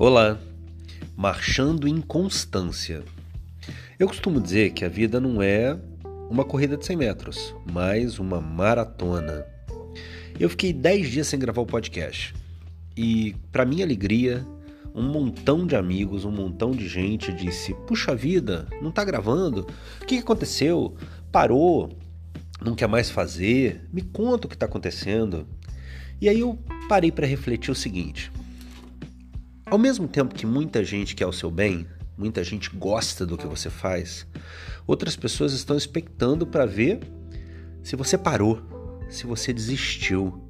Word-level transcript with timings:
Olá, 0.00 0.38
marchando 1.16 1.88
em 1.88 2.00
constância. 2.00 3.02
Eu 3.98 4.06
costumo 4.06 4.40
dizer 4.40 4.70
que 4.70 4.84
a 4.84 4.88
vida 4.88 5.18
não 5.18 5.42
é 5.42 5.76
uma 6.30 6.44
corrida 6.44 6.76
de 6.76 6.86
100 6.86 6.96
metros, 6.96 7.52
mas 7.72 8.20
uma 8.20 8.40
maratona. 8.40 9.44
Eu 10.38 10.48
fiquei 10.50 10.72
10 10.72 11.10
dias 11.10 11.26
sem 11.26 11.36
gravar 11.36 11.62
o 11.62 11.66
podcast 11.66 12.32
e, 12.96 13.34
para 13.50 13.64
minha 13.64 13.84
alegria, 13.84 14.46
um 14.94 15.02
montão 15.02 15.66
de 15.66 15.74
amigos, 15.74 16.24
um 16.24 16.30
montão 16.30 16.70
de 16.70 16.86
gente 16.86 17.32
disse: 17.32 17.74
Puxa 17.88 18.14
vida, 18.14 18.68
não 18.80 18.92
tá 18.92 19.04
gravando? 19.04 19.66
O 20.00 20.06
que 20.06 20.18
aconteceu? 20.18 20.94
Parou? 21.32 21.90
Não 22.64 22.76
quer 22.76 22.86
mais 22.86 23.10
fazer? 23.10 23.84
Me 23.92 24.02
conta 24.02 24.46
o 24.46 24.48
que 24.48 24.54
está 24.54 24.66
acontecendo. 24.66 25.44
E 26.20 26.28
aí 26.28 26.38
eu 26.38 26.56
parei 26.88 27.10
para 27.10 27.26
refletir 27.26 27.72
o 27.72 27.74
seguinte. 27.74 28.30
Ao 29.70 29.76
mesmo 29.76 30.08
tempo 30.08 30.34
que 30.34 30.46
muita 30.46 30.82
gente 30.82 31.14
quer 31.14 31.26
o 31.26 31.32
seu 31.32 31.50
bem, 31.50 31.86
muita 32.16 32.42
gente 32.42 32.70
gosta 32.74 33.26
do 33.26 33.36
que 33.36 33.46
você 33.46 33.68
faz, 33.68 34.26
outras 34.86 35.14
pessoas 35.14 35.52
estão 35.52 35.76
expectando 35.76 36.46
para 36.46 36.64
ver 36.64 37.00
se 37.82 37.94
você 37.94 38.16
parou, 38.16 38.62
se 39.10 39.26
você 39.26 39.52
desistiu. 39.52 40.42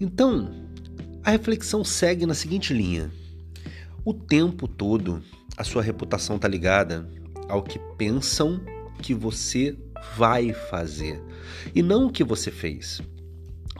Então, 0.00 0.50
a 1.22 1.30
reflexão 1.30 1.84
segue 1.84 2.24
na 2.24 2.32
seguinte 2.32 2.72
linha: 2.72 3.10
o 4.02 4.14
tempo 4.14 4.66
todo 4.66 5.22
a 5.54 5.62
sua 5.62 5.82
reputação 5.82 6.36
está 6.36 6.48
ligada 6.48 7.06
ao 7.50 7.62
que 7.62 7.78
pensam 7.98 8.62
que 9.02 9.12
você 9.12 9.76
vai 10.16 10.54
fazer 10.54 11.22
e 11.74 11.82
não 11.82 12.06
o 12.06 12.10
que 12.10 12.24
você 12.24 12.50
fez. 12.50 13.02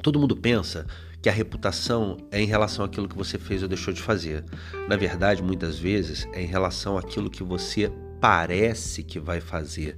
Todo 0.03 0.19
mundo 0.19 0.37
pensa 0.37 0.87
que 1.23 1.29
a 1.29 1.33
reputação 1.33 2.17
é 2.33 2.41
em 2.41 2.47
relação 2.47 2.85
àquilo 2.85 3.09
que 3.09 3.17
você 3.17 3.39
fez 3.39 3.63
ou 3.63 3.69
deixou 3.69 3.95
de 3.95 4.03
fazer. 4.03 4.45
Na 4.89 4.97
verdade, 4.97 5.43
muitas 5.43 5.79
vezes 5.79 6.27
é 6.33 6.43
em 6.43 6.47
relação 6.47 6.99
àquilo 6.99 7.31
que 7.31 7.45
você 7.45 7.91
parece 8.21 9.03
que 9.03 9.21
vai 9.21 9.41
fazer. 9.41 9.97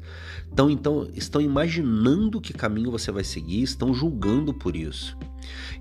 Então, 0.53 0.71
então 0.71 1.09
estão 1.15 1.41
imaginando 1.41 2.41
que 2.41 2.53
caminho 2.53 2.91
você 2.91 3.11
vai 3.11 3.25
seguir, 3.25 3.63
estão 3.63 3.95
julgando 3.95 4.53
por 4.53 4.77
isso. 4.77 5.17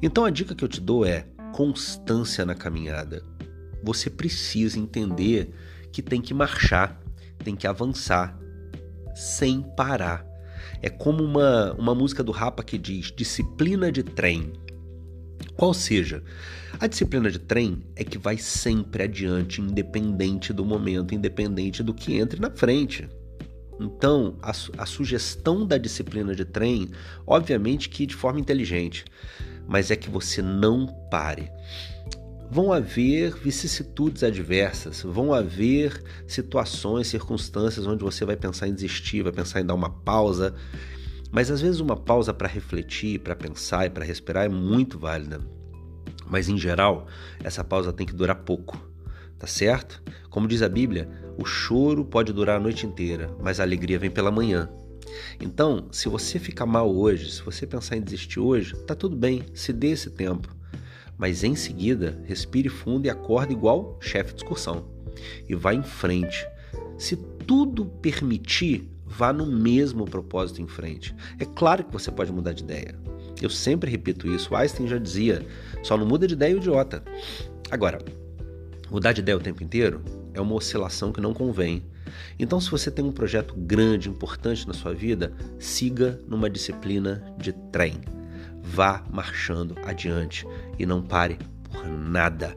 Então 0.01 0.25
a 0.25 0.29
dica 0.29 0.55
que 0.55 0.63
eu 0.63 0.67
te 0.67 0.79
dou 0.79 1.05
é 1.05 1.27
constância 1.53 2.45
na 2.45 2.55
caminhada. 2.55 3.23
Você 3.83 4.09
precisa 4.09 4.79
entender 4.79 5.53
que 5.91 6.01
tem 6.01 6.21
que 6.21 6.33
marchar, 6.33 6.99
tem 7.43 7.55
que 7.55 7.67
avançar 7.67 8.37
sem 9.13 9.61
parar. 9.61 10.25
É 10.81 10.89
como 10.89 11.23
uma, 11.23 11.73
uma 11.73 11.93
música 11.93 12.23
do 12.23 12.31
Rapa 12.31 12.63
que 12.63 12.77
diz 12.77 13.11
disciplina 13.11 13.91
de 13.91 14.03
trem. 14.03 14.53
Qual 15.55 15.73
seja, 15.73 16.23
a 16.79 16.87
disciplina 16.87 17.29
de 17.29 17.39
trem 17.39 17.83
é 17.95 18.03
que 18.03 18.17
vai 18.17 18.37
sempre 18.37 19.03
adiante, 19.03 19.61
independente 19.61 20.51
do 20.51 20.65
momento, 20.65 21.13
independente 21.13 21.83
do 21.83 21.93
que 21.93 22.15
entre 22.15 22.39
na 22.39 22.49
frente. 22.49 23.07
Então, 23.79 24.37
a, 24.41 24.51
a, 24.51 24.85
sugestão 24.85 25.65
da 25.65 25.77
disciplina 25.77 26.35
de 26.35 26.45
trem, 26.45 26.89
obviamente 27.25 27.89
que 27.89 28.05
de 28.05 28.15
forma 28.15 28.39
inteligente, 28.39 29.05
mas 29.67 29.91
é 29.91 29.95
que 29.95 30.09
você 30.09 30.41
não 30.41 30.87
pare. 31.09 31.51
Vão 32.49 32.71
haver 32.71 33.35
vicissitudes 33.35 34.23
adversas, 34.23 35.01
vão 35.01 35.33
haver 35.33 36.03
situações, 36.27 37.07
circunstâncias 37.07 37.87
onde 37.87 38.03
você 38.03 38.25
vai 38.25 38.35
pensar 38.35 38.67
em 38.67 38.73
desistir, 38.73 39.23
vai 39.23 39.31
pensar 39.31 39.59
em 39.61 39.65
dar 39.65 39.73
uma 39.73 39.89
pausa, 39.89 40.53
mas 41.33 41.49
às 41.49 41.61
vezes 41.61 41.79
uma 41.79 41.97
pausa 41.97 42.31
para 42.31 42.47
refletir, 42.47 43.19
para 43.19 43.35
pensar 43.35 43.87
e 43.87 43.89
para 43.89 44.05
respirar 44.05 44.45
é 44.45 44.49
muito 44.49 44.99
válida. 44.99 45.41
Mas 46.29 46.47
em 46.47 46.59
geral, 46.59 47.07
essa 47.43 47.63
pausa 47.63 47.91
tem 47.91 48.05
que 48.05 48.13
durar 48.13 48.35
pouco, 48.43 48.77
tá 49.39 49.47
certo? 49.47 50.03
Como 50.29 50.47
diz 50.47 50.61
a 50.61 50.69
Bíblia, 50.69 51.09
o 51.35 51.43
choro 51.43 52.05
pode 52.05 52.31
durar 52.31 52.57
a 52.57 52.59
noite 52.59 52.85
inteira, 52.85 53.35
mas 53.41 53.59
a 53.59 53.63
alegria 53.63 53.97
vem 53.97 54.11
pela 54.11 54.29
manhã. 54.29 54.69
Então, 55.41 55.87
se 55.91 56.07
você 56.07 56.37
ficar 56.37 56.67
mal 56.67 56.95
hoje, 56.95 57.31
se 57.31 57.41
você 57.41 57.65
pensar 57.65 57.97
em 57.97 58.01
desistir 58.01 58.39
hoje, 58.39 58.75
tá 58.85 58.93
tudo 58.93 59.15
bem, 59.15 59.43
se 59.55 59.73
dê 59.73 59.87
esse 59.87 60.11
tempo. 60.11 60.55
Mas 61.17 61.43
em 61.43 61.55
seguida, 61.55 62.21
respire 62.25 62.69
fundo 62.69 63.07
e 63.07 63.09
acorde 63.09 63.53
igual 63.53 63.97
chefe 63.99 64.35
de 64.35 64.43
excursão. 64.43 64.87
E 65.49 65.55
vá 65.55 65.73
em 65.73 65.83
frente. 65.83 66.45
Se 66.95 67.15
tudo 67.15 67.87
permitir, 67.87 68.92
vá 69.13 69.31
no 69.31 69.45
mesmo 69.45 70.05
propósito 70.05 70.61
em 70.61 70.67
frente. 70.67 71.15
É 71.39 71.45
claro 71.45 71.83
que 71.83 71.93
você 71.93 72.11
pode 72.11 72.31
mudar 72.31 72.53
de 72.53 72.63
ideia. 72.63 72.95
Eu 73.41 73.49
sempre 73.49 73.91
repito 73.91 74.27
isso. 74.27 74.55
Einstein 74.55 74.87
já 74.87 74.97
dizia: 74.97 75.45
só 75.83 75.97
não 75.97 76.05
muda 76.05 76.27
de 76.27 76.33
ideia 76.33 76.55
idiota. 76.55 77.03
Agora, 77.69 77.99
mudar 78.89 79.13
de 79.13 79.21
ideia 79.21 79.37
o 79.37 79.41
tempo 79.41 79.63
inteiro 79.63 80.01
é 80.33 80.41
uma 80.41 80.55
oscilação 80.55 81.11
que 81.11 81.21
não 81.21 81.33
convém. 81.33 81.85
Então, 82.37 82.59
se 82.59 82.69
você 82.69 82.91
tem 82.91 83.03
um 83.03 83.11
projeto 83.11 83.55
grande, 83.55 84.09
importante 84.09 84.67
na 84.67 84.73
sua 84.73 84.93
vida, 84.93 85.33
siga 85.59 86.19
numa 86.27 86.49
disciplina 86.49 87.23
de 87.37 87.53
trem. 87.71 88.01
Vá 88.61 89.03
marchando 89.11 89.75
adiante 89.83 90.45
e 90.77 90.85
não 90.85 91.01
pare 91.01 91.37
por 91.71 91.87
nada. 91.87 92.55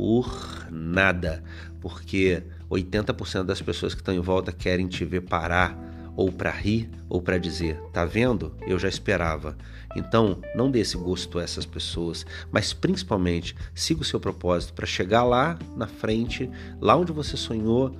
Por 0.00 0.66
nada. 0.70 1.44
Porque 1.78 2.42
80% 2.70 3.44
das 3.44 3.60
pessoas 3.60 3.92
que 3.92 4.00
estão 4.00 4.14
em 4.14 4.20
volta 4.20 4.50
querem 4.50 4.88
te 4.88 5.04
ver 5.04 5.20
parar 5.20 5.78
ou 6.16 6.32
para 6.32 6.50
rir 6.50 6.88
ou 7.06 7.20
para 7.20 7.36
dizer, 7.36 7.78
tá 7.92 8.06
vendo? 8.06 8.56
Eu 8.66 8.78
já 8.78 8.88
esperava. 8.88 9.58
Então, 9.94 10.40
não 10.54 10.70
dê 10.70 10.80
esse 10.80 10.96
gosto 10.96 11.38
a 11.38 11.42
essas 11.42 11.66
pessoas, 11.66 12.24
mas 12.50 12.72
principalmente 12.72 13.54
siga 13.74 14.00
o 14.00 14.04
seu 14.04 14.18
propósito 14.18 14.72
para 14.72 14.86
chegar 14.86 15.22
lá 15.22 15.58
na 15.76 15.86
frente, 15.86 16.50
lá 16.80 16.96
onde 16.96 17.12
você 17.12 17.36
sonhou 17.36 17.94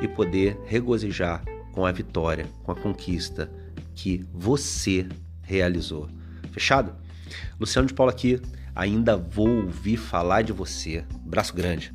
e 0.00 0.06
poder 0.06 0.56
regozijar 0.66 1.42
com 1.72 1.84
a 1.84 1.90
vitória, 1.90 2.46
com 2.62 2.70
a 2.70 2.76
conquista 2.76 3.50
que 3.96 4.24
você 4.32 5.04
realizou. 5.42 6.08
Fechado? 6.52 6.94
Luciano 7.58 7.88
de 7.88 7.94
Paula 7.94 8.12
aqui, 8.12 8.40
ainda 8.74 9.16
vou 9.16 9.48
ouvir 9.64 9.96
falar 9.96 10.42
de 10.42 10.52
você. 10.52 11.04
Braço 11.24 11.54
grande. 11.54 11.92